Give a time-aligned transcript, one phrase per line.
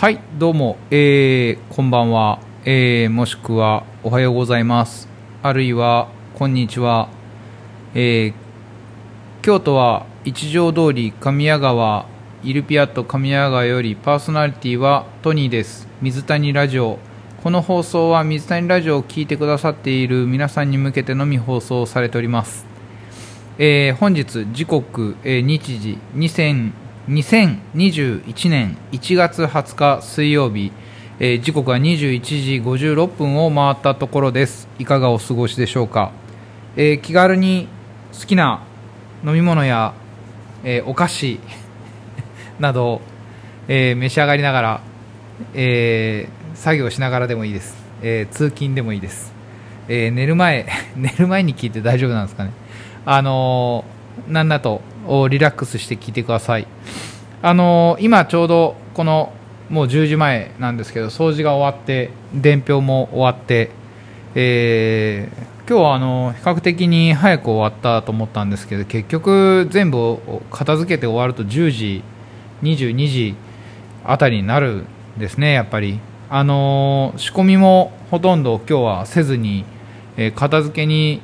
[0.00, 5.10] はいどうも、えー、こんばんは、えー、もしくはおはようございます。
[5.42, 7.10] あるいはこんにちは、
[7.92, 8.34] えー、
[9.42, 12.06] 京都は一条通り神谷川
[12.42, 15.86] イルピアット神谷川よりパーソナリティはトニーです。
[16.00, 16.98] 水谷ラジオ。
[17.42, 22.64] この放送は水谷ラジオを聴いてくださっている皆さんに向けてのみ放送されております。
[23.58, 26.28] えー、本日時刻、えー、日時2
[27.08, 30.70] 2021年1月20日水曜日、
[31.18, 34.68] えー、時刻は21時56分を回ったところです。
[34.78, 36.12] いかがお過ごしでしょうか、
[36.76, 37.68] えー、気軽に
[38.12, 38.62] 好きな
[39.24, 39.94] 飲み物や、
[40.62, 41.40] えー、お菓子
[42.60, 43.00] など、
[43.66, 44.80] え召し上がりながら、
[45.54, 49.32] え作業しながらでもいいです、え通勤でもいいです、
[49.88, 52.52] え寝る前 寝る前に聞いて大丈夫なんですかね。
[53.06, 53.86] あの
[54.28, 54.80] なんだと
[55.28, 56.66] リラックスして聞いてください。
[57.42, 59.32] あの今ちょうどこの
[59.70, 63.70] もう10時前なんですけど掃除が終わって伝票も終わって、
[64.34, 70.18] えー、今日はあの比較的に早く終わったと思ったんですけど結局全部
[70.50, 72.02] 片付けて終わると10時
[72.62, 73.36] 22時
[74.04, 74.84] あたりになる
[75.16, 76.00] んですねやっぱり。
[76.32, 79.64] あの仕込みもほとんど今日はせずに、
[80.16, 81.20] えー、片付けに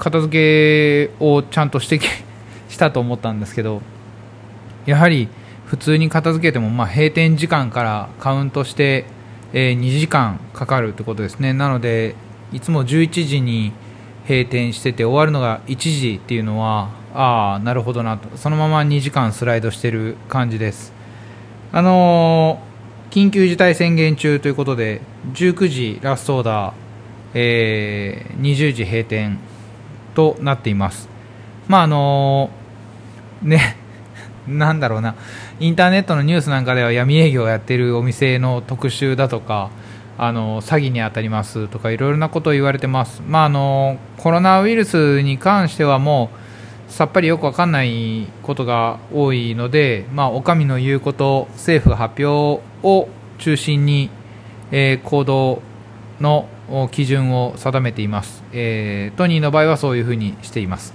[0.00, 2.00] 片付けをちゃんとして
[2.68, 3.82] したと思ったんですけど
[4.86, 5.28] やはり
[5.66, 9.04] 普通に片付けても、まあ、閉店時間からカウントして、
[9.52, 11.52] えー、2時間かかるということですね。
[11.52, 12.16] なので
[12.52, 13.72] いつも11時に
[14.26, 18.36] 閉店してて終わるのが1時っていうのはああなるほどなと。
[18.36, 20.92] そのまま2時間スライドしてる感じです。
[21.72, 25.02] あのー、緊急事態宣言中ということで
[25.34, 26.72] 19時ラストオーダー、
[27.34, 29.38] えー、20時閉店
[30.20, 31.08] となっています。
[31.66, 32.50] まああの
[33.42, 33.76] ね、
[34.46, 35.14] なんだろうな、
[35.60, 39.70] インターネットのニュースなんかでは闇営業をやっているお店の特集だとか、
[40.22, 46.28] あの詐欺に当たりますとかいろいろなことを言われてます、まあ、あのコロナウイルスに関してはも
[46.88, 53.08] うさっぱりよく分かんないことが多いので、まあ、お上の言うこと政府発表を
[53.38, 54.10] 中心に、
[54.70, 55.62] えー、行動
[56.20, 56.49] の
[56.90, 60.94] 基準を定めています、えー、トニーの場合はそういうふうにしています。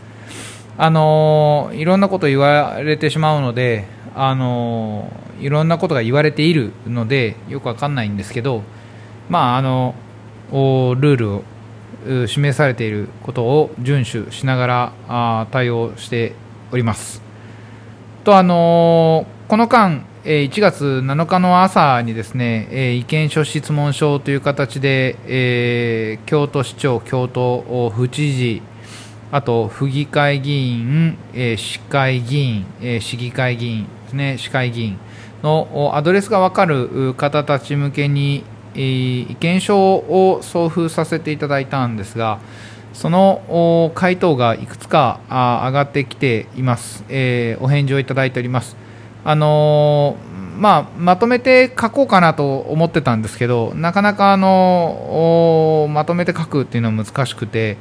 [0.78, 5.10] あのいろんなこと言われてしまうのであの
[5.40, 8.62] いろんなことが言われているのでよくわかんないんですけど
[9.30, 9.96] まああの
[10.52, 11.44] ルールを
[12.28, 16.34] 示されていることを遵守しながらあ対応して
[16.72, 17.22] おります。
[18.24, 28.64] とあのこの間1月7日の朝にですね意見書質問書という形で、えー、京都市長、京都府知事
[29.32, 34.98] あと府議会議員、えー、市会議員、えー、市議会議員ですね市会議員
[35.44, 38.44] のアドレスが分かる方たち向けに、
[38.74, 42.40] えー、意見書を送付させていただいたんですが
[42.96, 48.85] その回答がいくつか上がってきています、えー、お返事をいただいております。
[49.28, 50.18] あの
[50.58, 57.78] まあ、まとめて書こうかなと思ってたんですけどなかなかあのまとめて書くっていうのは難しくて、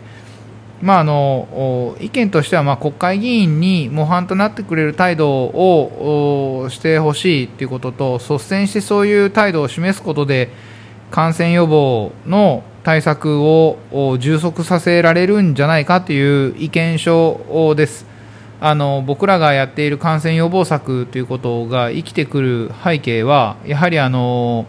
[0.82, 10.50] まあ、あの意見としてはま国会議員に模範となってくれる態度をしてほしいということと率先してそういう態度を示すことで
[11.10, 13.78] 感染予防の対策を
[14.18, 18.13] 充足させられるんじゃないかという意見書です。
[18.66, 24.64] あの僕らがやっている感染予防策ということが生きてくる背景はやはりあの、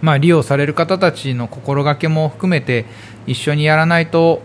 [0.00, 2.86] まあ、利用される方たちの心がけも含めて
[3.26, 4.40] 一緒にやらないと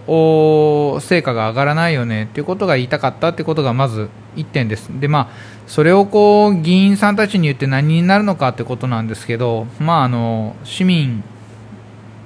[1.00, 4.90] 成果が上がらないよねということが言いたかったということがまず1点です。
[4.90, 5.30] でまあ
[5.66, 11.24] それをこう議員さんたちに言って何になるのかということなんですけど、まあ、あの市民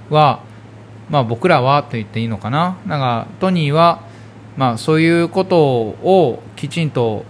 [0.09, 0.41] は、
[1.11, 4.11] まあ、僕らはと言っていいのかななんかトニーは
[4.57, 7.25] まあ、そういうことをきちんと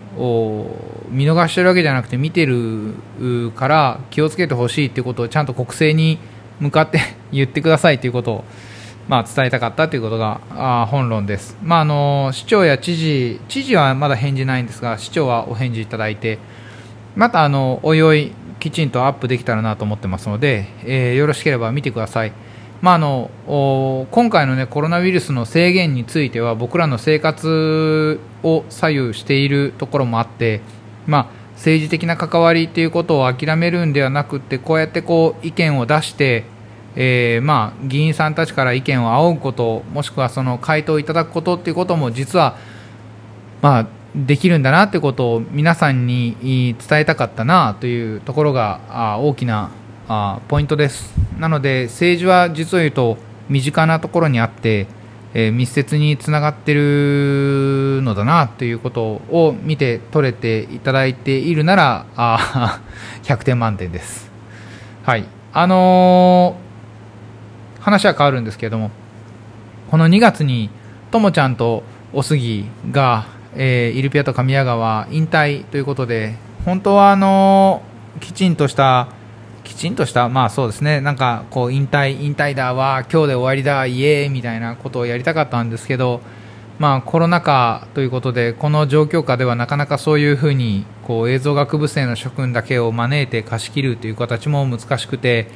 [1.09, 2.93] 見逃してるわけじゃなくて見てる
[3.55, 6.19] から気をつけてほしいということをちゃんと国政に
[6.59, 6.99] 向かって
[7.31, 8.43] 言ってくださいということを、
[9.07, 16.39] まあ、伝えたかったということがあ本論です、まあ、あの市長や知事知事はまだ返事ないんですが市長はお返事いただいて
[17.15, 22.33] またあのおいおいきちんとアップできたらなと思ってますので、えー、よろしければ見てください。
[22.83, 23.31] まあ、あの
[24.11, 30.59] 今回の、ね、コロナウイルスの制限については僕らの生活を左右しているところもあって、
[31.07, 36.43] まあ、政治的な関わりということを諦めるんではなくてこうやってこう意見を出して、
[36.97, 42.57] えー、まあ、議員さんたちから意見を仰ぐこともしくはその回答いただくことということも実は、
[43.61, 46.35] まあ、できるんだなってことを皆さんに
[46.85, 49.71] 伝えたかったなというところが大きな
[50.07, 51.13] あポイントです。
[51.39, 53.17] なので政治は実を言うと
[53.49, 54.87] 身近なところにあって、
[55.33, 62.81] えー、密接につながっているのだなということを見て取れていただいているならあ
[63.23, 64.29] 100点満点です。
[65.03, 65.25] はい。
[65.53, 68.89] あのー、話は変わるんですけれども
[69.91, 70.71] この2月に
[71.11, 73.25] ともちゃんとおすぎが、
[73.55, 76.35] えー、イルピアと神谷川引退ということで
[76.65, 79.09] 本当はあのー、きちんとした
[79.63, 86.21] きちんとした、まあそうですね、なんかこう引退、引退だわ、今日で終わりだ、イエーイみたいなことをやりたかったんですけど、
[86.79, 95.47] まあコロナ禍ということで、この状況下ではなかなかそういうふうにこう映像学部生の諸君だけを招いて貸し切るという形も難しくて、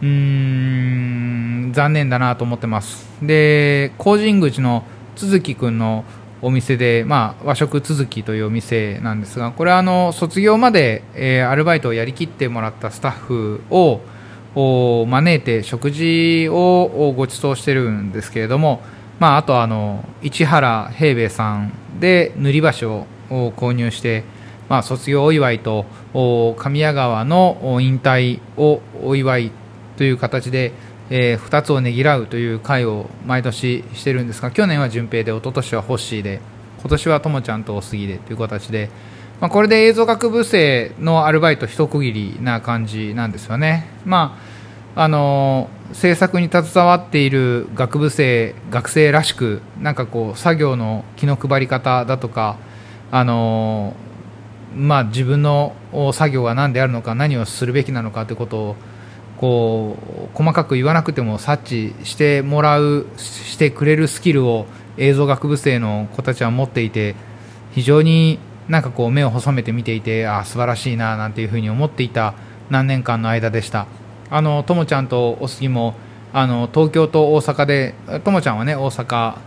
[0.00, 3.08] うーん、残念だなと思ってます。
[3.22, 4.84] で、工人口の
[5.16, 6.04] 都築君の
[6.42, 14.00] お店で、まあ、和食続きというお店なんですがこれはあの卒業まで、えー、アルバイトをやりきってもらったスタッフを
[15.06, 18.82] 招いて食事をご馳走してるんですけれども、
[19.20, 24.24] まあ、あとあの市原平兵衛さんで塗り箸を購入して、
[24.68, 25.86] まあ、卒業お祝いと
[26.58, 29.52] 神谷川の引退をお祝い
[29.96, 30.72] という形で
[31.14, 36.40] えー、2つをねぎらうという会を毎年してるんですが去年は順平で一昨年はホッシーで
[36.80, 38.88] 今年はともちゃんとおすぎでという形で、
[39.38, 43.86] まあ、これで映像学部生のアルバイト一区切りな感じなんですよね。
[44.06, 44.38] ま
[44.96, 52.56] ああの制作に携わっている学部生学生らしくなんかこう作業の気の配り方だとか
[53.10, 53.96] あの
[54.74, 55.74] まあ、自分の
[56.14, 58.76] 作業は何であるのか何をするべきなのかということを
[59.42, 59.96] こ
[60.32, 64.66] う細かく言わなくても察知してもらうしてくれるスキルを
[64.96, 67.16] 映像学部生の子たちは持っていて
[67.72, 72.34] 非常になんかこう目を細めて見ていてあ素晴らしいななんていうふうに思っていた
[72.70, 73.88] 何年間の間でした
[74.30, 75.96] あのともちゃんとおすぎも
[76.32, 79.38] あの東京と大阪でともちゃんはね大阪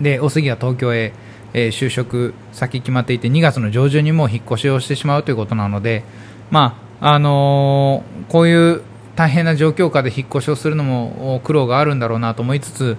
[0.00, 1.12] でおすぎは東京へ、
[1.52, 6.04] えー、就職先決まっていて2月の上旬にも引っ越しをしてしまうということなので
[6.50, 8.82] まああのー、こういう
[9.16, 12.96] 大変な状況下で引っ越しをするのも苦労があるんだろうなと思いつつ、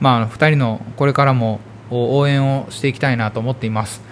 [0.00, 1.60] まあ、2人のこれからも
[1.90, 4.02] 応援をしていきたいなと思っています。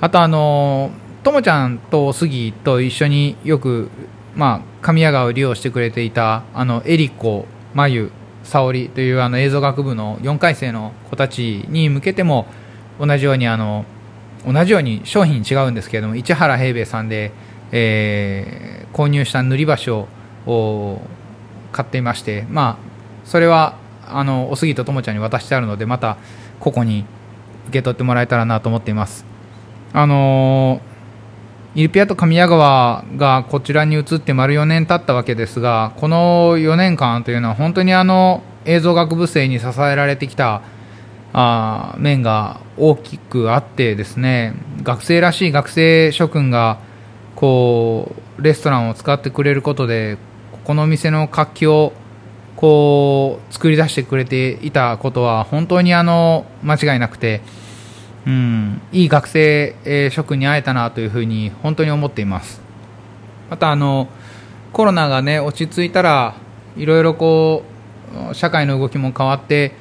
[0.00, 0.90] あとあの
[1.22, 3.88] ともちゃんと杉と一緒によく、
[4.34, 8.10] まあ、神谷川を利用してくれていたあのエリコ、真由、
[8.42, 12.46] 沙織というあの映像学部の4回生の子たちに向けても
[13.00, 13.84] 同じようにあの
[14.46, 17.32] 同じように商品違うんですけれども市原平兵衛さんで、
[17.72, 20.08] えー、購入した塗り箸を
[20.46, 21.00] を
[21.72, 23.76] 買っていまして、まあ、それは
[24.06, 26.16] あのおすぎとともちゃんに渡してあるのでまた
[26.60, 27.04] 個々に
[27.68, 29.24] 受け取ってもらえたらなと思っています。
[29.92, 30.80] あの
[31.74, 40.62] イルピアと神谷川がこちらに移って丸4年経ったわけですがこの4年間というのは本当にあの映像学部生に支えられてきた
[41.32, 46.78] あ面が大きくあってですね学生らしい学生諸君が
[47.34, 50.16] こうレストランを使ってくれることで
[50.64, 51.92] この店の活気を
[52.56, 57.42] こう作り出してくれていたことは本当にあの間違いなくて、
[58.26, 62.62] うん、いい学生、えー、諸君に会えたなというふうに本当に思っています。
[63.50, 64.08] またあの
[64.72, 66.34] コロナがね落ち着いたら
[66.76, 67.62] いろいろこ
[68.30, 69.72] う社会の動きも変わって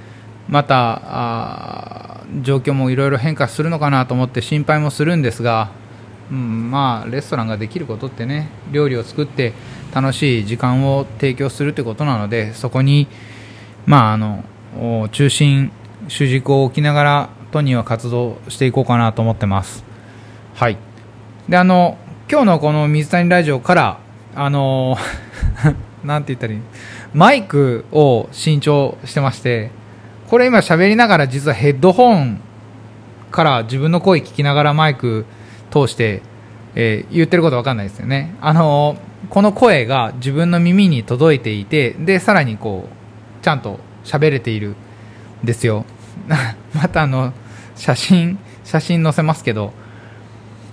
[0.49, 5.71] またあ状況もいろいろ変化するのかなと思って心配もするんですが
[6.31, 9.53] うん、まあレストランができることってね料理を作って
[9.93, 13.07] 楽しい時間を提供するということなのでそこに
[13.85, 14.43] まああの
[15.11, 15.71] 中心
[16.07, 19.83] 主軸を置きながらトニーは活動していこうかなと思ってます。
[20.55, 20.77] はい。
[21.47, 21.97] であの
[22.29, 23.99] 今日のこの水谷ラジオから
[24.35, 24.97] あの
[26.03, 26.59] なんて言ったらいい？
[27.13, 29.69] マイクを新調してまして
[30.29, 32.39] これ今喋りながら実はヘッドホン
[33.31, 35.25] から自分の声聞きながらマイク
[35.69, 36.21] 通して、
[36.75, 38.35] えー、言ってること分かんないですよね。
[38.41, 38.97] あの
[39.29, 44.75] この声が自分の耳に届いていてでさらにこうちゃんと喋れている
[45.43, 45.85] んですよ。
[46.73, 47.33] またあの
[47.75, 49.73] 写真写真載せますけど。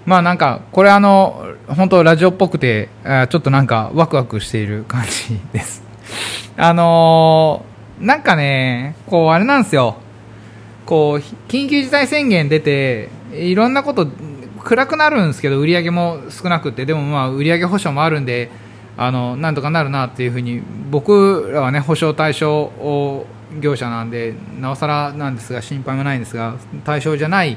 [0.06, 5.82] まあなんかこれあの本当ラジオっぽくてちょっとなんかワクワクしている感じ です。
[6.56, 9.96] あのー、なんかねこうあれなんですよ。
[10.86, 14.08] こう緊急事態宣言出ていろんなこと
[14.64, 18.50] 暗くなるんですけど売り上げも少なくてでもまあ売上保証もあるんで
[18.96, 22.70] あのなんとかなるなっていうふうに僕らはね保証対象
[23.60, 27.56] 業者なんでなおさらなんですが心配もないんですが対象じゃない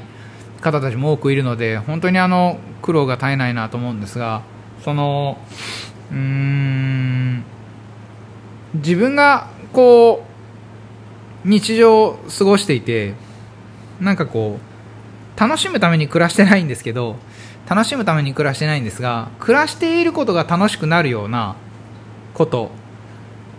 [0.60, 4.42] 方たちも多くいるので本当にあの苦労が絶えないなと思うんですが
[4.82, 5.38] その
[6.10, 7.44] うーん
[8.74, 10.24] 自分がこ
[11.44, 13.14] う日常を過ごしていて
[14.00, 14.73] なんかこう
[15.36, 17.16] 楽しむために暮らしてないんですけど
[17.68, 21.56] 楽しむために暮らしてないんですが暮らしていることが楽しくなるような
[22.34, 22.70] こと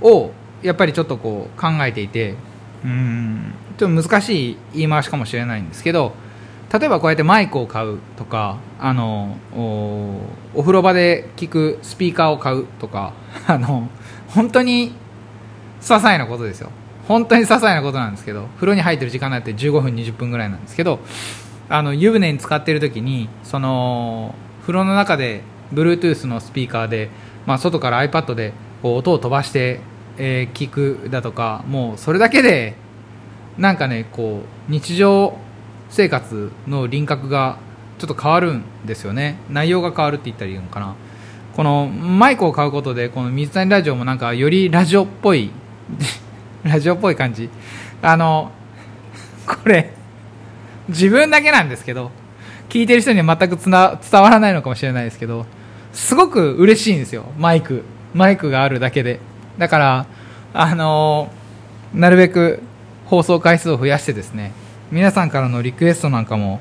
[0.02, 2.36] をやっぱりちょっとこう考えていて
[2.84, 6.14] うんちょっと難しい言い回しかもしれないんですけど
[6.72, 9.38] 例えばこうやってマイクを買うとかあの
[10.56, 13.14] お風呂場で聞くスピーカーを買うとか
[13.48, 13.90] あの
[14.30, 14.92] 本当に
[15.82, 16.72] 些細なことですよ。
[17.08, 21.00] 本当に些細なことなんですけど風呂に入ってる時間なんて15分20分ぐらいなんですけど
[21.70, 25.42] あの湯船に使っている時にその風呂の中で
[25.74, 27.10] Bluetooth のスピーカーで、
[27.46, 29.80] まあ、外から iPad でこう音を飛ばして、
[30.18, 32.76] えー、聞くだとかもうそれだけで
[33.58, 35.38] なんかねこう日常
[35.90, 37.58] 生活の輪郭が
[37.98, 39.38] ちょっと変わるんですよね。
[39.50, 40.96] 内容が変わるって言ったらいいのかな。
[41.56, 45.52] このマイクを買うことでこの水谷ラジオもなんかよりラジオっぽい
[46.64, 47.50] ラジオっぽい感じ。
[48.02, 48.52] あの
[49.48, 49.94] これ
[50.90, 52.12] 自分だけなんですけど
[52.70, 55.46] 聞いてる人には全くつな伝わらないのかもしれないですけど
[55.94, 57.84] すごく嬉しいんですよマイク。
[58.14, 59.20] マイクがあるだけで。
[59.58, 60.06] だから
[60.54, 61.30] あの
[61.94, 62.62] なるべく
[63.06, 64.52] 放送回数を増やしてですね
[64.92, 66.60] 皆さんからのリクエストなんかも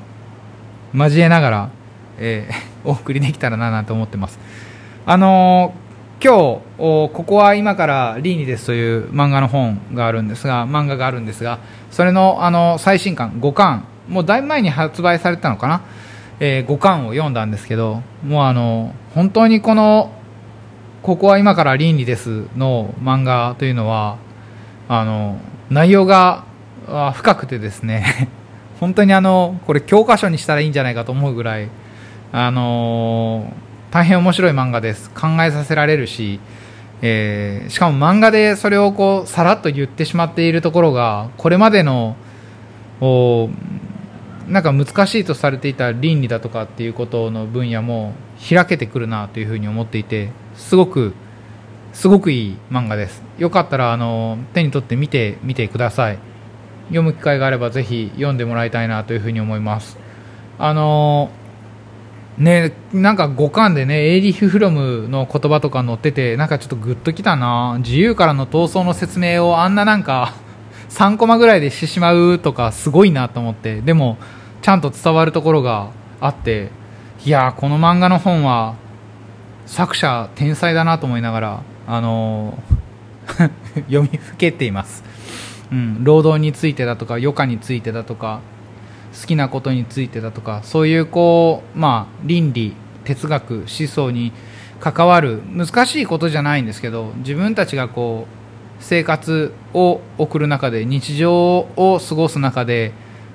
[0.93, 1.69] 交えながら、
[2.17, 2.55] えー、
[2.87, 4.39] お送りできたらななんて思ってます。
[5.05, 11.59] あのー、今日ここは今からリーニですという漫画の本があるんですが漫画があるんですが
[11.91, 15.81] それのあの最新刊5巻もうだいぶ前に発売されたのかな、
[16.39, 20.11] えー、5巻を読んだんですけどもうあの本当にこの
[21.01, 24.17] ここは今から倫理ですの漫画というのは
[24.87, 26.45] あの内容が
[27.13, 28.29] 深くてですね
[28.79, 31.69] 本当にあのこれ教科書にしたらいいんじゃないかと思うぐらい
[32.31, 33.53] あの
[33.91, 35.09] 大変面白い漫画です。
[35.11, 36.41] 考えさせられるし、
[37.01, 42.17] えー、しかも漫画でそれをこうさらっと言ってしまっているところがこれまでの
[44.47, 48.13] なんか難しいとされていた倫理だとかっていうことの分野も
[48.49, 51.13] 開けてくるなというふうに思っていてすごく
[51.93, 53.23] すごくいい漫画です。
[53.37, 56.19] よかったらあの手に取って見てみてください。
[56.87, 59.97] 読む機会があればぜひ読んでもらいたいなというふうに思います。
[60.59, 61.31] あの
[62.37, 67.77] ねなんか五感でねエイリヒ・フロムの言葉とか載っててなんかちょっとグッときたな。
[67.79, 70.33] 自由からの闘争の説明をあんななんか
[70.89, 74.17] 3コマぐらいでしてしまうとかすごいなと思ってでも
[74.61, 76.69] ちゃんと伝わるところがあって
[77.25, 78.75] いやこの漫画の本は
[79.65, 82.57] 作者天才だなと思いながらあの
[83.87, 85.03] 読みふけています、
[85.71, 88.41] うん、労働についてだとか余暇についてだとか
[89.19, 92.75] 好きなことについてだとかそういうこう、まあ、倫理
[93.05, 94.33] 哲学思想に
[94.79, 98.44] 関わる難しいことじゃないんですけど自分たちがこう
[98.79, 102.93] 生活を送る中で日常を過ごす中で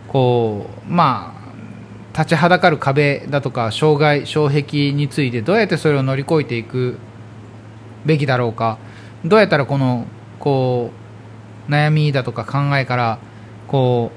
[0.08, 1.40] こうまあ
[2.16, 6.98] 立ちはだかる壁だとか障害障壁についてどうやってそれを乗り越えていく
[8.04, 8.78] べきだろうか
[9.24, 10.06] どうやったらこの
[10.38, 10.90] こ
[11.68, 13.18] う悩みだとか考えから
[13.68, 14.10] こ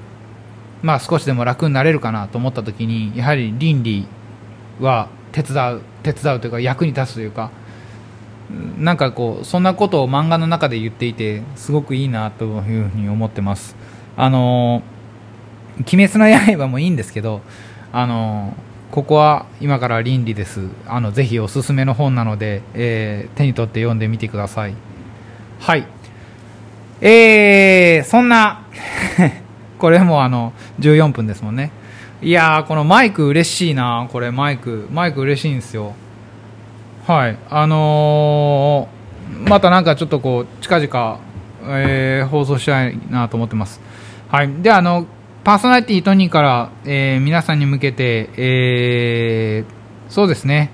[0.82, 4.06] うまあ少しでも楽になれるかなと思った時にやはり倫理
[4.80, 7.50] は手伝う手伝うというか役に立つというか
[8.78, 13.76] なんかこうそんなことを漫画の中で言っていてすごくいいなというふうに思ってます。
[14.16, 14.82] あの
[15.80, 17.40] 「鬼滅の刃」もいいんですけど
[17.92, 18.54] あの
[18.90, 20.60] ここは今から倫理です。
[20.86, 24.74] あのぜひおすすめの本なので、えー、手に取って読んでみてください。
[25.58, 25.86] はい。
[27.00, 28.62] えー、そんな
[29.78, 31.72] これもあの14分ですもんね。
[32.22, 34.08] いやーこのマイク嬉しいな。
[34.12, 35.94] これマイクマイク嬉しいんですよ。
[37.06, 37.38] はい。
[37.50, 41.20] あのー、またなんかちょっとこう近々、
[41.64, 43.80] えー、放送したいなと思ってます。
[44.28, 44.50] はい。
[44.62, 45.06] であの
[45.44, 50.70] パーソナリティトニーから、えー、皆さんに向けて、えー、そうですね。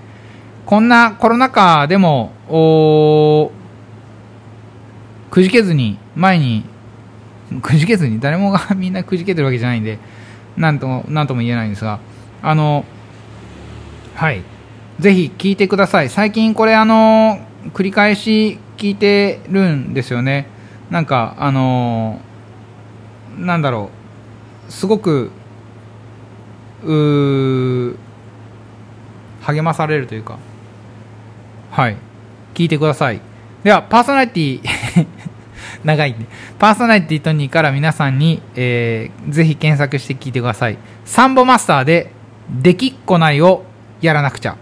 [0.66, 2.32] こんなコロナ禍でも
[5.32, 6.64] くじけずに前に
[7.60, 9.98] くじけずに誰もがみんなくじけてるわけじゃないんで
[10.56, 11.98] なんとなんとも言えないんですが
[12.40, 12.84] あの
[14.14, 14.44] はい。
[15.00, 16.10] ぜひ聞いてください。
[16.10, 17.40] 最近これあの
[17.72, 20.46] 繰り返し聞いてるんですよね。
[20.90, 22.20] なんかあの
[23.38, 23.90] なんだろ
[24.68, 24.72] う。
[24.72, 25.30] すごく
[26.84, 27.96] う
[29.40, 30.38] 励まされるというか。
[31.70, 31.96] はい。
[32.52, 33.22] 聞いてください。
[33.64, 34.60] ではパーソナリティ
[35.82, 36.26] 長いんで
[36.58, 40.76] パーソナリティトニーから皆さんに、えー、ぜひ検索して聞いてください。
[41.06, 42.12] サンボマスターで
[42.50, 43.64] 「できっこない」を
[44.02, 44.56] やらなくちゃ。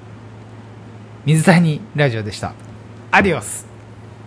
[1.28, 2.54] 水谷ラジオでした。
[3.10, 3.67] アディオス。